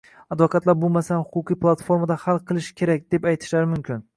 [0.35, 4.07] Advokatlar bu masalani huquqiy platformada hal qilish kerak, deb aytishlari mumkin